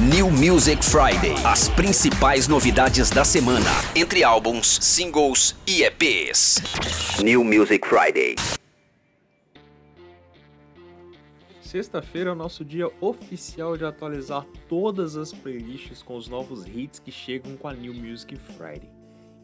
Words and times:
New 0.00 0.30
Music 0.30 0.84
Friday. 0.84 1.34
As 1.44 1.68
principais 1.70 2.46
novidades 2.46 3.10
da 3.10 3.24
semana, 3.24 3.66
entre 3.96 4.22
álbuns, 4.22 4.78
singles 4.80 5.56
e 5.66 5.82
EPs. 5.82 6.62
New 7.20 7.42
Music 7.42 7.84
Friday. 7.84 8.36
Sexta-feira 11.60 12.30
é 12.30 12.32
o 12.32 12.36
nosso 12.36 12.64
dia 12.64 12.88
oficial 13.00 13.76
de 13.76 13.84
atualizar 13.84 14.46
todas 14.68 15.16
as 15.16 15.32
playlists 15.32 16.00
com 16.00 16.16
os 16.16 16.28
novos 16.28 16.64
hits 16.64 17.00
que 17.00 17.10
chegam 17.10 17.56
com 17.56 17.66
a 17.66 17.74
New 17.74 17.92
Music 17.92 18.36
Friday. 18.36 18.88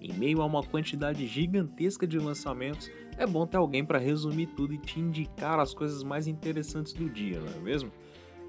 Em 0.00 0.12
meio 0.12 0.40
a 0.40 0.46
uma 0.46 0.62
quantidade 0.62 1.26
gigantesca 1.26 2.06
de 2.06 2.20
lançamentos, 2.20 2.88
é 3.18 3.26
bom 3.26 3.44
ter 3.44 3.56
alguém 3.56 3.84
para 3.84 3.98
resumir 3.98 4.46
tudo 4.54 4.72
e 4.72 4.78
te 4.78 5.00
indicar 5.00 5.58
as 5.58 5.74
coisas 5.74 6.04
mais 6.04 6.28
interessantes 6.28 6.92
do 6.92 7.10
dia, 7.10 7.40
não 7.40 7.52
é 7.54 7.58
mesmo? 7.58 7.90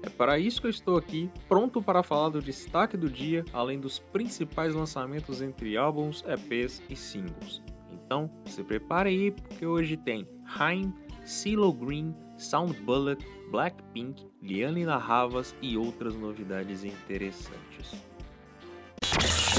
É 0.02 0.08
para 0.08 0.38
isso 0.38 0.60
que 0.60 0.66
eu 0.66 0.70
estou 0.70 0.96
aqui, 0.96 1.30
pronto 1.48 1.82
para 1.82 2.02
falar 2.02 2.28
do 2.28 2.40
destaque 2.40 2.96
do 2.96 3.10
dia, 3.10 3.44
além 3.52 3.80
dos 3.80 3.98
principais 3.98 4.74
lançamentos 4.74 5.42
entre 5.42 5.76
álbuns, 5.76 6.24
EPs 6.26 6.82
e 6.88 6.94
singles. 6.94 7.62
Então, 7.92 8.30
se 8.44 8.62
prepare 8.62 9.10
aí, 9.10 9.30
porque 9.32 9.66
hoje 9.66 9.96
tem 9.96 10.28
Haim, 10.58 10.94
CeeLo 11.24 11.72
Green, 11.72 12.14
Sound 12.36 12.74
Bullet, 12.82 13.24
Blackpink, 13.50 14.24
Liane 14.40 14.84
Narravas 14.84 15.56
e 15.60 15.76
outras 15.76 16.14
novidades 16.14 16.84
interessantes. 16.84 17.94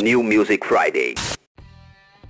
New 0.02 0.24
Music 0.24 0.66
Friday. 0.66 1.16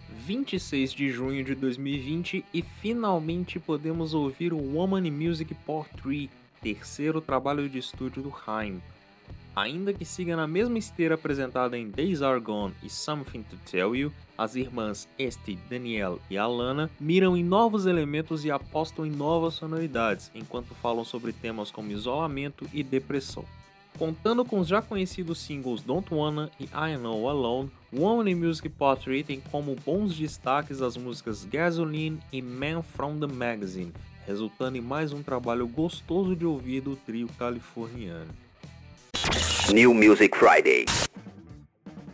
26 0.09 0.91
de 0.93 1.09
junho 1.09 1.43
de 1.43 1.55
2020 1.55 2.43
e 2.53 2.61
finalmente 2.61 3.59
podemos 3.59 4.13
ouvir 4.13 4.51
o 4.53 4.57
Woman 4.57 5.07
in 5.07 5.11
Music 5.11 5.53
Part 5.65 5.89
3 6.01 6.29
terceiro 6.61 7.21
trabalho 7.21 7.69
de 7.69 7.79
estúdio 7.79 8.23
do 8.23 8.33
Haim. 8.45 8.81
Ainda 9.55 9.91
que 9.91 10.05
siga 10.05 10.35
na 10.35 10.45
mesma 10.45 10.77
esteira 10.77 11.15
apresentada 11.15 11.77
em 11.77 11.89
Days 11.89 12.21
Are 12.21 12.39
Gone 12.39 12.75
e 12.83 12.89
Something 12.89 13.41
to 13.41 13.57
Tell 13.69 13.95
You, 13.95 14.13
as 14.37 14.55
irmãs 14.55 15.09
Este, 15.17 15.57
Danielle 15.67 16.19
e 16.29 16.37
Alana 16.37 16.91
miram 16.99 17.35
em 17.35 17.43
novos 17.43 17.87
elementos 17.87 18.45
e 18.45 18.51
apostam 18.51 19.03
em 19.03 19.09
novas 19.09 19.55
sonoridades, 19.55 20.29
enquanto 20.35 20.75
falam 20.75 21.03
sobre 21.03 21.33
temas 21.33 21.71
como 21.71 21.91
isolamento 21.91 22.69
e 22.71 22.83
depressão. 22.83 23.43
Contando 23.97 24.45
com 24.45 24.59
os 24.59 24.67
já 24.67 24.79
conhecidos 24.79 25.39
singles 25.39 25.81
Don't 25.81 26.13
Wanna 26.13 26.51
e 26.59 26.65
I 26.65 26.95
Know 26.97 27.27
Alone, 27.27 27.71
Woman 27.91 28.29
in 28.29 28.35
Music 28.35 28.69
Pottery 28.69 29.23
tem 29.23 29.39
como 29.39 29.75
bons 29.83 30.15
destaques 30.15 30.83
as 30.83 30.95
músicas 30.95 31.43
Gasoline 31.45 32.19
e 32.31 32.39
Man 32.39 32.83
from 32.83 33.17
the 33.17 33.25
Magazine, 33.25 33.91
resultando 34.27 34.77
em 34.77 34.81
mais 34.81 35.13
um 35.13 35.23
trabalho 35.23 35.65
gostoso 35.65 36.35
de 36.35 36.45
ouvir 36.45 36.81
do 36.81 36.97
trio 36.97 37.29
californiano. 37.39 38.27
New 39.73 39.93
Music 39.93 40.37
Friday. 40.37 40.83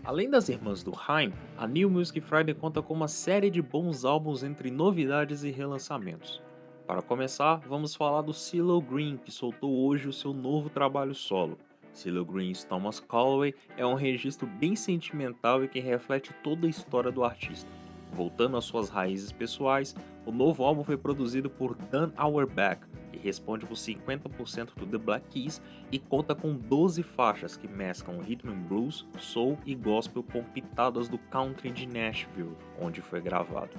Além 0.03 0.29
das 0.29 0.47
irmãs 0.47 0.83
do 0.83 0.93
Haim, 1.07 1.33
a 1.57 1.65
New 1.65 1.89
Music 1.89 2.21
Friday 2.21 2.53
conta 2.53 2.83
com 2.83 2.93
uma 2.93 3.07
série 3.07 3.49
de 3.49 3.63
bons 3.63 4.05
álbuns 4.05 4.43
entre 4.43 4.69
novidades 4.69 5.43
e 5.43 5.49
relançamentos. 5.49 6.39
Para 6.85 7.01
começar, 7.01 7.55
vamos 7.67 7.95
falar 7.95 8.21
do 8.21 8.33
CeeLo 8.33 8.79
Green, 8.79 9.17
que 9.17 9.31
soltou 9.31 9.73
hoje 9.87 10.07
o 10.07 10.13
seu 10.13 10.33
novo 10.33 10.69
trabalho 10.69 11.15
solo. 11.15 11.57
CeeLo 11.93 12.25
Green's 12.25 12.63
Thomas 12.63 12.99
Calloway 12.99 13.55
é 13.75 13.83
um 13.85 13.95
registro 13.95 14.45
bem 14.45 14.75
sentimental 14.75 15.63
e 15.63 15.67
que 15.67 15.79
reflete 15.79 16.31
toda 16.43 16.67
a 16.67 16.69
história 16.69 17.11
do 17.11 17.23
artista. 17.23 17.82
Voltando 18.13 18.57
às 18.57 18.65
suas 18.65 18.89
raízes 18.89 19.31
pessoais, 19.31 19.95
o 20.23 20.31
novo 20.31 20.63
álbum 20.63 20.83
foi 20.83 20.95
produzido 20.95 21.49
por 21.49 21.75
Dan 21.75 22.11
Auerbach, 22.15 22.81
que 23.11 23.17
responde 23.17 23.65
por 23.65 23.75
50% 23.75 24.75
do 24.75 24.85
The 24.85 24.97
Black 24.99 25.27
Keys 25.29 25.61
e 25.91 25.97
conta 25.97 26.35
com 26.35 26.53
12 26.53 27.01
faixas 27.01 27.57
que 27.57 27.67
mesclam 27.67 28.19
rhythm 28.19 28.49
and 28.49 28.67
blues, 28.67 29.07
soul 29.17 29.57
e 29.65 29.73
gospel 29.73 30.23
com 30.23 30.43
pitadas 30.43 31.09
do 31.09 31.17
country 31.17 31.71
de 31.71 31.87
Nashville, 31.87 32.55
onde 32.79 33.01
foi 33.01 33.19
gravado. 33.19 33.71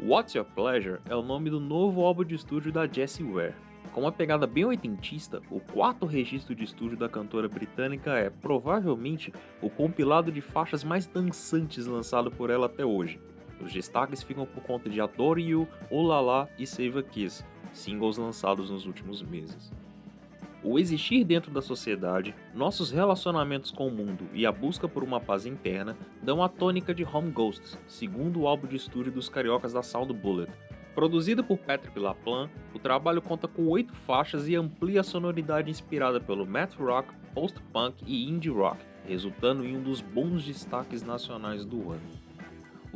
What's 0.00 0.36
Your 0.36 0.46
Pleasure 0.46 1.00
é 1.06 1.16
o 1.16 1.22
nome 1.22 1.50
do 1.50 1.58
novo 1.58 2.04
álbum 2.04 2.24
de 2.24 2.36
estúdio 2.36 2.70
da 2.70 2.86
Jessie 2.86 3.24
Ware. 3.24 3.54
Com 3.92 4.02
uma 4.02 4.12
pegada 4.12 4.46
bem 4.46 4.64
oitentista, 4.64 5.42
o 5.50 5.58
quarto 5.58 6.06
registro 6.06 6.54
de 6.54 6.62
estúdio 6.62 6.96
da 6.96 7.08
cantora 7.08 7.48
britânica 7.48 8.16
é 8.16 8.30
provavelmente 8.30 9.32
o 9.60 9.68
compilado 9.68 10.30
de 10.30 10.40
faixas 10.40 10.84
mais 10.84 11.08
dançantes 11.08 11.86
lançado 11.86 12.30
por 12.30 12.50
ela 12.50 12.66
até 12.66 12.84
hoje, 12.84 13.18
os 13.60 13.72
destaques 13.72 14.22
ficam 14.22 14.46
por 14.46 14.62
conta 14.62 14.88
de 14.88 15.00
Adore 15.00 15.42
You, 15.42 15.68
Olala 15.90 16.48
e 16.58 16.66
Save 16.66 16.98
a 16.98 17.02
Kiss, 17.02 17.44
singles 17.72 18.16
lançados 18.16 18.70
nos 18.70 18.86
últimos 18.86 19.22
meses. 19.22 19.72
O 20.62 20.76
existir 20.76 21.22
dentro 21.22 21.52
da 21.52 21.62
sociedade, 21.62 22.34
nossos 22.52 22.90
relacionamentos 22.90 23.70
com 23.70 23.86
o 23.86 23.92
mundo 23.92 24.26
e 24.32 24.44
a 24.44 24.50
busca 24.50 24.88
por 24.88 25.04
uma 25.04 25.20
paz 25.20 25.46
interna 25.46 25.96
dão 26.20 26.42
a 26.42 26.48
tônica 26.48 26.92
de 26.92 27.04
Home 27.04 27.30
Ghosts, 27.30 27.78
segundo 27.86 28.40
o 28.40 28.48
álbum 28.48 28.66
de 28.66 28.74
estúdio 28.74 29.12
dos 29.12 29.28
cariocas 29.28 29.72
da 29.72 29.84
Sound 29.84 30.12
Bullet. 30.12 30.50
Produzido 30.96 31.44
por 31.44 31.58
Patrick 31.58 31.96
Laplan, 31.96 32.50
o 32.74 32.78
trabalho 32.80 33.22
conta 33.22 33.46
com 33.46 33.68
oito 33.68 33.94
faixas 33.94 34.48
e 34.48 34.56
amplia 34.56 35.02
a 35.02 35.04
sonoridade 35.04 35.70
inspirada 35.70 36.20
pelo 36.20 36.44
math 36.44 36.74
rock, 36.74 37.14
post-punk 37.32 38.02
e 38.04 38.28
indie 38.28 38.50
rock, 38.50 38.84
resultando 39.06 39.64
em 39.64 39.76
um 39.76 39.82
dos 39.82 40.00
bons 40.00 40.44
destaques 40.44 41.04
nacionais 41.04 41.64
do 41.64 41.92
ano. 41.92 42.27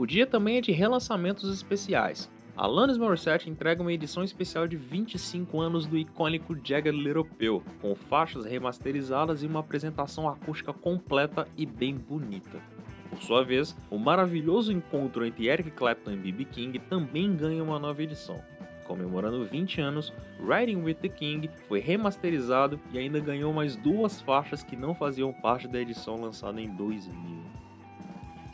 O 0.03 0.07
dia 0.07 0.27
também 0.27 0.57
é 0.57 0.61
de 0.61 0.73
relançamentos 0.73 1.49
especiais. 1.49 2.29
Alanis 2.57 2.99
Morissette 2.99 3.49
entrega 3.49 3.83
uma 3.83 3.93
edição 3.93 4.25
especial 4.25 4.67
de 4.67 4.77
25 4.77 5.61
anos 5.61 5.87
do 5.87 5.97
icônico 5.97 6.57
Jagged 6.61 6.91
Little 6.91 7.25
Pill, 7.25 7.63
com 7.81 7.95
faixas 7.95 8.45
remasterizadas 8.45 9.45
e 9.45 9.47
uma 9.47 9.61
apresentação 9.61 10.29
acústica 10.29 10.73
completa 10.73 11.47
e 11.57 11.65
bem 11.65 11.95
bonita. 11.97 12.61
Por 13.11 13.23
sua 13.23 13.45
vez, 13.45 13.77
o 13.89 13.97
maravilhoso 13.97 14.73
encontro 14.73 15.25
entre 15.25 15.47
Eric 15.47 15.71
Clapton 15.71 16.11
e 16.11 16.17
B.B. 16.17 16.47
King 16.47 16.81
também 16.81 17.37
ganha 17.37 17.63
uma 17.63 17.79
nova 17.79 18.03
edição. 18.03 18.43
Comemorando 18.85 19.45
20 19.45 19.81
anos, 19.81 20.13
Riding 20.41 20.83
with 20.83 20.95
the 20.95 21.09
King 21.09 21.49
foi 21.69 21.79
remasterizado 21.79 22.81
e 22.93 22.99
ainda 22.99 23.21
ganhou 23.21 23.53
mais 23.53 23.77
duas 23.77 24.21
faixas 24.21 24.65
que 24.65 24.75
não 24.75 24.97
faziam 24.97 25.33
parte 25.33 25.69
da 25.69 25.81
edição 25.81 26.21
lançada 26.21 26.61
em 26.61 26.69
2000. 26.75 27.42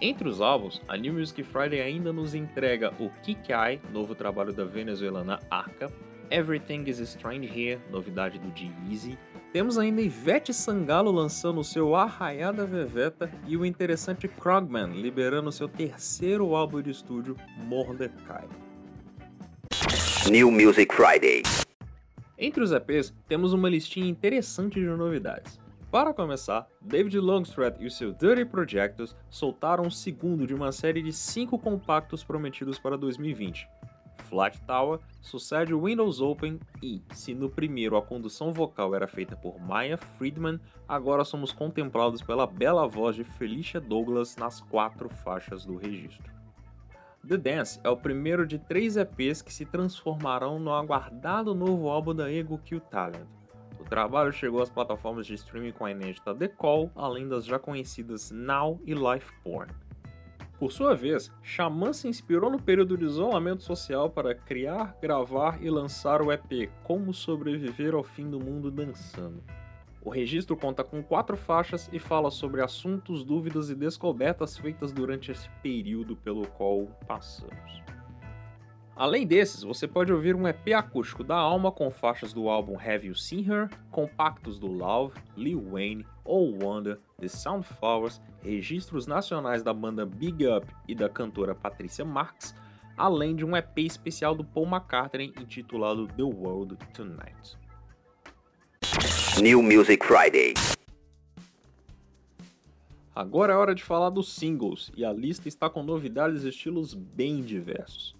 Entre 0.00 0.28
os 0.28 0.40
álbuns, 0.40 0.80
a 0.86 0.96
New 0.96 1.14
Music 1.14 1.42
Friday 1.42 1.80
ainda 1.80 2.12
nos 2.12 2.32
entrega 2.32 2.94
o 3.00 3.10
Kick 3.24 3.50
Eye, 3.50 3.80
novo 3.92 4.14
trabalho 4.14 4.52
da 4.52 4.64
venezuelana 4.64 5.40
Arca, 5.50 5.90
Everything 6.30 6.84
is 6.86 7.00
Strange 7.00 7.46
Here, 7.48 7.80
novidade 7.90 8.38
do 8.38 8.56
G-Eazy. 8.56 9.18
Temos 9.52 9.76
ainda 9.76 10.00
Ivete 10.00 10.54
Sangalo 10.54 11.10
lançando 11.10 11.58
o 11.58 11.64
seu 11.64 11.96
Arraiada 11.96 12.64
Veveta 12.64 13.28
e 13.44 13.56
o 13.56 13.66
interessante 13.66 14.28
Krogman 14.28 14.92
liberando 14.92 15.50
seu 15.50 15.68
terceiro 15.68 16.54
álbum 16.54 16.80
de 16.80 16.90
estúdio, 16.90 17.36
Mordecai. 17.64 18.46
New 20.30 20.52
Music 20.52 20.94
Friday. 20.94 21.42
Entre 22.38 22.62
os 22.62 22.70
EPs, 22.70 23.12
temos 23.26 23.52
uma 23.52 23.68
listinha 23.68 24.08
interessante 24.08 24.78
de 24.78 24.86
novidades. 24.86 25.58
Para 25.90 26.12
começar, 26.12 26.68
David 26.82 27.18
Longstreth 27.18 27.76
e 27.80 27.86
o 27.86 27.90
seu 27.90 28.12
Dirty 28.12 28.44
Projectors 28.44 29.16
soltaram 29.30 29.86
o 29.86 29.90
segundo 29.90 30.46
de 30.46 30.54
uma 30.54 30.70
série 30.70 31.02
de 31.02 31.14
cinco 31.14 31.58
compactos 31.58 32.22
prometidos 32.22 32.78
para 32.78 32.98
2020. 32.98 33.66
Flat 34.24 34.60
Tower 34.66 35.00
sucede 35.22 35.74
Windows 35.74 36.20
Open 36.20 36.60
e, 36.82 37.02
se 37.14 37.34
no 37.34 37.48
primeiro 37.48 37.96
a 37.96 38.02
condução 38.02 38.52
vocal 38.52 38.94
era 38.94 39.08
feita 39.08 39.34
por 39.34 39.58
Maya 39.58 39.96
Friedman, 39.96 40.60
agora 40.86 41.24
somos 41.24 41.52
contemplados 41.52 42.20
pela 42.20 42.46
bela 42.46 42.86
voz 42.86 43.16
de 43.16 43.24
Felicia 43.24 43.80
Douglas 43.80 44.36
nas 44.36 44.60
quatro 44.60 45.08
faixas 45.08 45.64
do 45.64 45.78
registro. 45.78 46.30
The 47.26 47.38
Dance 47.38 47.80
é 47.82 47.88
o 47.88 47.96
primeiro 47.96 48.46
de 48.46 48.58
três 48.58 48.98
EPs 48.98 49.40
que 49.40 49.52
se 49.52 49.64
transformarão 49.64 50.58
no 50.58 50.70
aguardado 50.70 51.54
novo 51.54 51.88
álbum 51.88 52.14
da 52.14 52.30
Ego 52.30 52.58
Kill 52.58 52.80
Talent. 52.80 53.37
O 53.78 53.84
trabalho 53.84 54.32
chegou 54.32 54.62
às 54.62 54.68
plataformas 54.68 55.26
de 55.26 55.34
streaming 55.34 55.72
com 55.72 55.84
a 55.84 55.90
inédita 55.90 56.34
The 56.34 56.48
Call, 56.48 56.90
além 56.94 57.28
das 57.28 57.44
já 57.44 57.58
conhecidas 57.58 58.30
Now 58.30 58.80
e 58.84 58.92
Life 58.94 59.32
Porn. 59.42 59.72
Por 60.58 60.72
sua 60.72 60.94
vez, 60.94 61.30
Xamã 61.40 61.92
se 61.92 62.08
inspirou 62.08 62.50
no 62.50 62.60
período 62.60 62.98
de 62.98 63.04
isolamento 63.04 63.62
social 63.62 64.10
para 64.10 64.34
criar, 64.34 64.96
gravar 65.00 65.62
e 65.62 65.70
lançar 65.70 66.20
o 66.20 66.32
EP 66.32 66.68
Como 66.82 67.14
Sobreviver 67.14 67.94
ao 67.94 68.02
Fim 68.02 68.28
do 68.28 68.40
Mundo 68.40 68.68
Dançando. 68.68 69.40
O 70.02 70.10
registro 70.10 70.56
conta 70.56 70.82
com 70.82 71.02
quatro 71.02 71.36
faixas 71.36 71.88
e 71.92 72.00
fala 72.00 72.30
sobre 72.30 72.60
assuntos, 72.60 73.24
dúvidas 73.24 73.70
e 73.70 73.74
descobertas 73.74 74.56
feitas 74.56 74.90
durante 74.90 75.30
esse 75.30 75.48
período 75.62 76.16
pelo 76.16 76.46
qual 76.48 76.86
passamos. 77.06 77.97
Além 78.98 79.24
desses, 79.24 79.62
você 79.62 79.86
pode 79.86 80.12
ouvir 80.12 80.34
um 80.34 80.48
EP 80.48 80.74
acústico 80.76 81.22
da 81.22 81.36
Alma 81.36 81.70
com 81.70 81.88
faixas 81.88 82.32
do 82.32 82.48
álbum 82.48 82.76
Have 82.76 83.06
You 83.06 83.14
Seen 83.14 83.46
Her, 83.48 83.70
compactos 83.92 84.58
do 84.58 84.66
Love, 84.66 85.14
Lil 85.36 85.70
Wayne, 85.70 86.04
Oh 86.24 86.50
Wonder, 86.60 86.98
The 87.16 87.28
Soundflowers, 87.28 88.20
registros 88.42 89.06
nacionais 89.06 89.62
da 89.62 89.72
banda 89.72 90.04
Big 90.04 90.44
Up 90.48 90.66
e 90.88 90.96
da 90.96 91.08
cantora 91.08 91.54
Patrícia 91.54 92.04
Marx, 92.04 92.56
além 92.96 93.36
de 93.36 93.44
um 93.44 93.56
EP 93.56 93.78
especial 93.78 94.34
do 94.34 94.42
Paul 94.42 94.66
McCartney 94.66 95.32
intitulado 95.40 96.08
The 96.08 96.24
World 96.24 96.76
Tonight. 96.92 97.56
New 99.40 99.62
Music 99.62 100.04
Friday. 100.04 100.54
Agora 103.14 103.52
é 103.52 103.56
hora 103.56 103.76
de 103.76 103.84
falar 103.84 104.10
dos 104.10 104.32
singles, 104.32 104.90
e 104.96 105.04
a 105.04 105.12
lista 105.12 105.46
está 105.46 105.70
com 105.70 105.84
novidades 105.84 106.42
e 106.42 106.48
estilos 106.48 106.94
bem 106.94 107.42
diversos. 107.42 108.17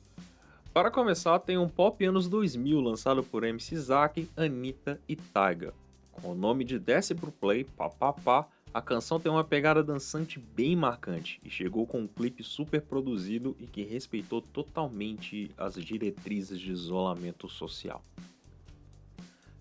Para 0.79 0.93
começar, 0.93 1.41
tem 1.41 1.59
um 1.59 1.69
pop 1.69 2.05
anos 2.05 2.29
2000 2.29 2.81
lançado 2.81 3.21
por 3.25 3.43
MC 3.43 3.77
Zack, 3.77 4.31
Anitta 4.37 5.01
e 5.09 5.17
Tyga. 5.17 5.75
Com 6.13 6.31
o 6.31 6.35
nome 6.37 6.63
de 6.63 6.79
Desce 6.79 7.17
Pro 7.17 7.33
Play, 7.33 7.65
Papapá, 7.65 8.47
a 8.73 8.81
canção 8.81 9.19
tem 9.19 9.33
uma 9.33 9.43
pegada 9.43 9.83
dançante 9.83 10.39
bem 10.39 10.77
marcante 10.77 11.41
e 11.45 11.51
chegou 11.51 11.85
com 11.85 12.03
um 12.03 12.07
clipe 12.07 12.45
super 12.45 12.81
produzido 12.81 13.57
e 13.59 13.67
que 13.67 13.83
respeitou 13.83 14.41
totalmente 14.41 15.51
as 15.59 15.75
diretrizes 15.75 16.61
de 16.61 16.71
isolamento 16.71 17.49
social. 17.49 18.01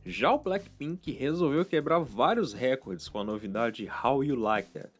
Já 0.05 0.31
o 0.31 0.37
Blackpink 0.37 1.11
resolveu 1.13 1.65
quebrar 1.65 1.97
vários 1.97 2.53
recordes 2.53 3.09
com 3.09 3.21
a 3.21 3.23
novidade 3.23 3.89
How 3.89 4.23
You 4.23 4.35
Like 4.35 4.69
That. 4.69 4.91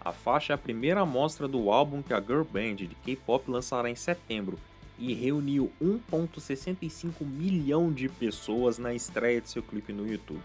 A 0.00 0.12
faixa 0.12 0.54
é 0.54 0.54
a 0.54 0.58
primeira 0.58 1.02
amostra 1.02 1.46
do 1.46 1.70
álbum 1.70 2.00
que 2.00 2.14
a 2.14 2.20
girl 2.22 2.42
band 2.42 2.76
de 2.76 2.94
K-pop 3.04 3.50
lançará 3.50 3.90
em 3.90 3.94
setembro 3.94 4.58
e 4.98 5.14
reuniu 5.14 5.70
1,65 5.80 7.24
milhão 7.24 7.92
de 7.92 8.08
pessoas 8.08 8.78
na 8.78 8.92
estreia 8.92 9.40
de 9.40 9.48
seu 9.48 9.62
clipe 9.62 9.92
no 9.92 10.06
YouTube. 10.06 10.42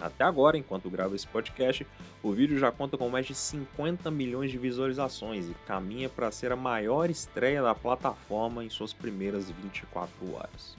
Até 0.00 0.24
agora, 0.24 0.56
enquanto 0.56 0.88
gravo 0.88 1.14
esse 1.14 1.26
podcast, 1.26 1.86
o 2.22 2.32
vídeo 2.32 2.58
já 2.58 2.72
conta 2.72 2.96
com 2.96 3.10
mais 3.10 3.26
de 3.26 3.34
50 3.34 4.10
milhões 4.10 4.50
de 4.50 4.56
visualizações 4.56 5.46
e 5.46 5.54
caminha 5.66 6.08
para 6.08 6.30
ser 6.30 6.52
a 6.52 6.56
maior 6.56 7.10
estreia 7.10 7.62
da 7.62 7.74
plataforma 7.74 8.64
em 8.64 8.70
suas 8.70 8.94
primeiras 8.94 9.50
24 9.50 10.34
horas. 10.34 10.76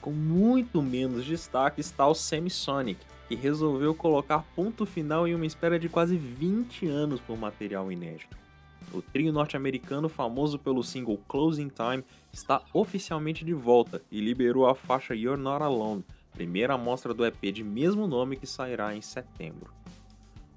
Com 0.00 0.10
muito 0.10 0.82
menos 0.82 1.24
destaque 1.24 1.80
está 1.80 2.06
o 2.06 2.14
Semisonic, 2.14 3.00
que 3.28 3.36
resolveu 3.36 3.94
colocar 3.94 4.44
ponto 4.54 4.84
final 4.84 5.26
em 5.26 5.34
uma 5.34 5.46
espera 5.46 5.78
de 5.78 5.88
quase 5.88 6.16
20 6.16 6.86
anos 6.88 7.20
por 7.20 7.36
material 7.38 7.90
inédito. 7.90 8.45
O 8.92 9.02
trio 9.02 9.32
norte-americano, 9.32 10.08
famoso 10.08 10.58
pelo 10.58 10.82
single 10.82 11.18
Closing 11.28 11.68
Time, 11.68 12.04
está 12.32 12.62
oficialmente 12.72 13.44
de 13.44 13.52
volta 13.52 14.02
e 14.10 14.20
liberou 14.20 14.66
a 14.66 14.74
faixa 14.74 15.14
You're 15.14 15.40
Not 15.40 15.62
Alone, 15.62 16.04
primeira 16.32 16.74
amostra 16.74 17.12
do 17.12 17.24
EP 17.24 17.52
de 17.52 17.64
mesmo 17.64 18.06
nome 18.06 18.36
que 18.36 18.46
sairá 18.46 18.94
em 18.94 19.00
setembro. 19.00 19.72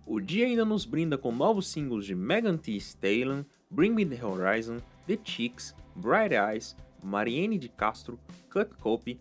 O 0.06 0.20
dia 0.20 0.46
ainda 0.46 0.66
nos 0.66 0.86
brinda 0.86 1.18
com 1.18 1.32
novos 1.32 1.68
singles 1.68 2.06
de 2.06 2.16
Megan 2.16 2.58
Thee 2.58 2.78
Stallion, 2.78 3.44
Bring 3.70 3.92
Me 3.92 4.06
The 4.06 4.26
Horizon, 4.26 4.78
The 5.06 5.20
Chicks, 5.24 5.76
Bright 5.96 6.34
Eyes, 6.34 6.76
Mariene 7.04 7.58
de 7.58 7.70
Castro, 7.70 8.20
Cut 8.50 8.76
Copy, 8.80 9.20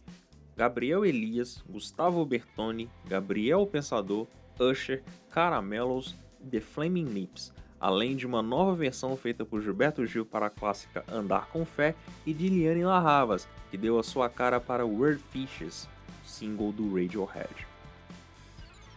Gabriel 0.57 1.05
Elias, 1.05 1.63
Gustavo 1.69 2.25
Bertoni, 2.25 2.89
Gabriel 3.07 3.67
Pensador, 3.67 4.27
Usher, 4.59 5.03
Caramelos 5.31 6.15
e 6.41 6.47
The 6.49 6.61
Flaming 6.61 7.05
Lips, 7.05 7.53
além 7.81 8.17
de 8.17 8.27
uma 8.27 8.43
nova 8.43 8.75
versão 8.75 9.17
feita 9.17 9.45
por 9.45 9.63
Gilberto 9.63 10.05
Gil 10.07 10.27
para 10.27 10.47
a 10.47 10.51
clássica 10.51 11.05
Andar 11.09 11.47
com 11.49 11.65
Fé 11.65 11.95
e 12.27 12.33
de 12.33 12.49
Liane 12.49 12.85
Larravas, 12.85 13.47
que 13.71 13.77
deu 13.77 13.99
a 13.99 14.03
sua 14.03 14.29
cara 14.29 14.59
para 14.61 14.87
Word 14.87 15.23
Fishes, 15.31 15.89
single 16.25 16.73
do 16.73 16.95
Radiohead. 16.95 17.67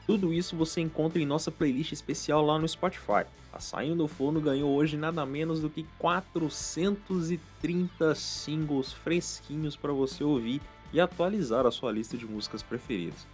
Tudo 0.06 0.34
isso 0.34 0.56
você 0.56 0.80
encontra 0.82 1.22
em 1.22 1.26
nossa 1.26 1.52
playlist 1.52 1.92
especial 1.92 2.46
lá 2.46 2.60
no 2.60 2.68
Spotify. 2.68 3.26
A 3.54 3.60
Saindo 3.60 3.98
do 3.98 4.08
Forno 4.08 4.42
ganhou 4.42 4.72
hoje 4.72 4.98
nada 4.98 5.24
menos 5.26 5.62
do 5.62 5.70
que 5.70 5.86
430 6.00 8.16
singles 8.16 8.94
fresquinhos 8.94 9.76
para 9.76 9.92
você 9.92 10.24
ouvir 10.24 10.62
e 10.94 11.00
atualizar 11.00 11.66
a 11.66 11.72
sua 11.72 11.92
lista 11.92 12.18
de 12.18 12.26
músicas 12.26 12.64
preferidas. 12.64 13.28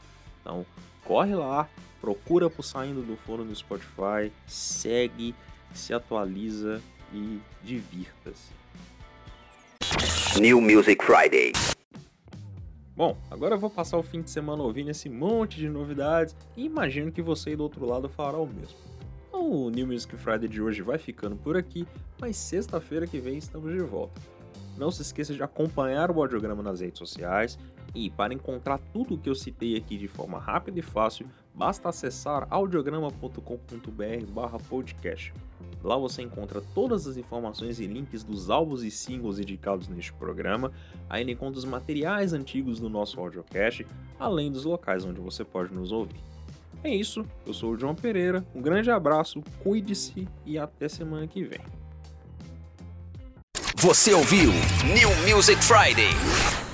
Então, 0.48 0.66
corre 1.04 1.36
lá, 1.36 1.68
procura 2.00 2.50
por 2.50 2.64
Saindo 2.64 3.02
do 3.02 3.18
Forno 3.18 3.44
no 3.44 3.54
Spotify, 3.54 4.32
segue, 4.46 5.36
se 5.74 5.94
atualiza 5.94 6.82
e 7.14 7.42
divirta-se. 7.62 8.54
New 10.40 10.62
Music 10.62 11.04
Friday. 11.04 11.52
Bom, 12.96 13.18
agora 13.30 13.56
eu 13.56 13.60
vou 13.60 13.70
passar 13.70 13.98
o 13.98 14.04
fim 14.04 14.22
de 14.22 14.32
semana 14.32 14.64
ouvindo 14.64 14.90
esse 14.90 15.10
monte 15.10 15.58
de 15.58 15.68
novidades 15.68 16.34
e 16.56 16.64
imagino 16.64 17.12
que 17.12 17.22
você 17.22 17.50
aí 17.50 17.56
do 17.58 17.64
outro 17.64 17.86
lado 17.86 18.08
fará 18.08 18.38
o 18.38 18.48
mesmo. 18.48 18.78
Então, 19.28 19.52
o 19.52 19.70
New 19.70 19.88
Music 19.88 20.16
Friday 20.16 20.48
de 20.48 20.62
hoje 20.62 20.82
vai 20.82 20.98
ficando 20.98 21.36
por 21.36 21.58
aqui, 21.58 21.86
mas 22.22 22.38
sexta-feira 22.38 23.06
que 23.06 23.20
vem 23.20 23.38
estamos 23.38 23.74
de 23.74 23.82
volta. 23.82 24.22
Não 24.78 24.92
se 24.92 25.02
esqueça 25.02 25.34
de 25.34 25.44
acompanhar 25.44 26.10
o 26.10 26.22
audiograma 26.22 26.64
nas 26.64 26.80
redes 26.80 27.00
sociais 27.00 27.60
e 28.06 28.10
para 28.10 28.34
encontrar 28.34 28.80
tudo 28.94 29.16
o 29.16 29.18
que 29.18 29.30
eu 29.30 29.36
citei 29.36 29.76
aqui 29.76 29.98
de 29.98 30.08
forma 30.08 30.40
rápida 30.40 30.80
e 30.80 30.84
fácil, 30.84 31.28
basta 31.54 31.90
acessar 31.90 32.48
audiograma.com.br/podcast. 32.50 35.34
Lá 35.84 35.98
você 35.98 36.22
encontra 36.22 36.62
todas 36.74 37.06
as 37.08 37.18
informações 37.18 37.80
e 37.80 37.88
links 37.88 38.24
dos 38.24 38.50
álbuns 38.50 38.84
e 38.84 38.92
singles 38.92 39.40
indicados 39.40 39.88
neste 39.88 40.12
programa, 40.14 40.72
ainda 41.10 41.32
encontra 41.32 41.58
os 41.58 41.66
materiais 41.66 42.34
antigos 42.34 42.80
do 42.80 42.90
nosso 42.90 43.20
audiocast, 43.20 43.88
além 44.20 44.52
dos 44.52 44.66
locais 44.66 45.06
onde 45.06 45.20
você 45.20 45.44
pode 45.44 45.74
nos 45.74 45.92
ouvir. 45.92 46.20
É 46.84 46.94
isso, 46.94 47.26
eu 47.46 47.54
sou 47.54 47.72
o 47.72 47.78
João 47.78 47.96
Pereira, 47.96 48.46
um 48.54 48.62
grande 48.62 48.92
abraço, 48.92 49.42
cuide-se 49.64 50.28
e 50.46 50.60
até 50.60 50.88
semana 50.88 51.28
que 51.28 51.44
vem. 51.44 51.62
Você 53.76 54.14
ouviu 54.14 54.52
New 54.94 55.36
Music 55.36 55.60
Friday. 55.64 56.67